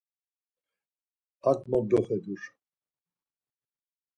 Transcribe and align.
Hak 1.43 1.59
mo 1.69 1.79
doxedur. 1.89 2.41